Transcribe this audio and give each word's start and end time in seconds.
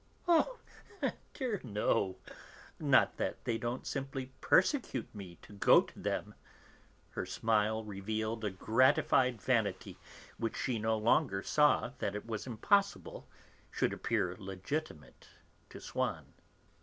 "Oh 0.27 0.57
dear, 1.35 1.61
no! 1.63 2.17
Not 2.79 3.17
that 3.17 3.45
they 3.45 3.59
don't 3.59 3.85
simply 3.85 4.31
persecute 4.41 5.13
me 5.13 5.37
to 5.43 5.53
go 5.53 5.81
to 5.81 5.99
them," 5.99 6.33
her 7.11 7.27
smile 7.27 7.83
revealed 7.83 8.43
a 8.43 8.49
gratified 8.49 9.39
vanity 9.39 9.99
which 10.39 10.57
she 10.57 10.79
no 10.79 10.97
longer 10.97 11.43
saw 11.43 11.91
that 11.99 12.15
it 12.15 12.25
was 12.25 12.47
impossible 12.47 13.27
should 13.69 13.93
appear 13.93 14.35
legitimate 14.39 15.27
to 15.69 15.79
Swann. 15.79 16.33